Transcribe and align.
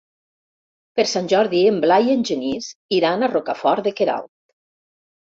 Per 0.99 1.05
Sant 1.11 1.29
Jordi 1.35 1.59
en 1.73 1.79
Blai 1.85 2.09
i 2.11 2.15
en 2.15 2.25
Genís 2.31 2.73
iran 3.01 3.23
a 3.23 3.33
Rocafort 3.37 3.87
de 3.91 3.99
Queralt. 4.03 4.31